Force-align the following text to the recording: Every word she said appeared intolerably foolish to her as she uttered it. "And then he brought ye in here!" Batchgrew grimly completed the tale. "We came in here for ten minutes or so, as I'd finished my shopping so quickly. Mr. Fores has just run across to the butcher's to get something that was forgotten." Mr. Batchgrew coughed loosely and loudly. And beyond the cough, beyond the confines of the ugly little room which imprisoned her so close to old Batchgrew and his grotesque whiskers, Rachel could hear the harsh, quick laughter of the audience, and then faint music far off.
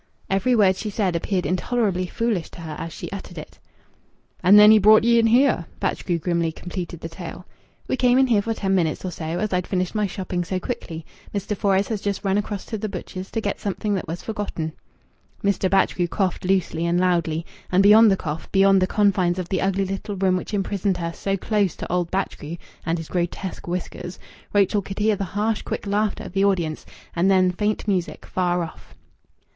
Every 0.31 0.55
word 0.55 0.77
she 0.77 0.89
said 0.89 1.15
appeared 1.15 1.45
intolerably 1.45 2.07
foolish 2.07 2.49
to 2.49 2.61
her 2.61 2.75
as 2.79 2.91
she 2.91 3.11
uttered 3.11 3.37
it. 3.37 3.59
"And 4.41 4.57
then 4.57 4.71
he 4.71 4.79
brought 4.79 5.03
ye 5.03 5.19
in 5.19 5.27
here!" 5.27 5.67
Batchgrew 5.79 6.17
grimly 6.17 6.51
completed 6.51 7.01
the 7.01 7.07
tale. 7.07 7.45
"We 7.87 7.95
came 7.97 8.17
in 8.17 8.25
here 8.25 8.41
for 8.41 8.55
ten 8.55 8.73
minutes 8.73 9.05
or 9.05 9.11
so, 9.11 9.25
as 9.37 9.53
I'd 9.53 9.67
finished 9.67 9.93
my 9.93 10.07
shopping 10.07 10.43
so 10.43 10.59
quickly. 10.59 11.05
Mr. 11.35 11.55
Fores 11.55 11.87
has 11.89 12.01
just 12.01 12.23
run 12.25 12.39
across 12.39 12.65
to 12.65 12.79
the 12.79 12.89
butcher's 12.89 13.29
to 13.29 13.41
get 13.41 13.59
something 13.59 13.93
that 13.93 14.07
was 14.07 14.23
forgotten." 14.23 14.73
Mr. 15.43 15.69
Batchgrew 15.69 16.07
coughed 16.07 16.45
loosely 16.45 16.87
and 16.87 16.99
loudly. 16.99 17.45
And 17.71 17.83
beyond 17.83 18.09
the 18.09 18.17
cough, 18.17 18.51
beyond 18.51 18.81
the 18.81 18.87
confines 18.87 19.37
of 19.37 19.49
the 19.49 19.61
ugly 19.61 19.85
little 19.85 20.15
room 20.15 20.35
which 20.35 20.51
imprisoned 20.55 20.97
her 20.97 21.13
so 21.13 21.37
close 21.37 21.75
to 21.75 21.91
old 21.91 22.09
Batchgrew 22.09 22.57
and 22.87 22.97
his 22.97 23.07
grotesque 23.07 23.67
whiskers, 23.67 24.17
Rachel 24.51 24.81
could 24.81 24.97
hear 24.97 25.15
the 25.15 25.25
harsh, 25.35 25.61
quick 25.61 25.85
laughter 25.85 26.23
of 26.23 26.33
the 26.33 26.43
audience, 26.45 26.87
and 27.15 27.29
then 27.29 27.51
faint 27.51 27.87
music 27.87 28.25
far 28.25 28.63
off. 28.63 28.95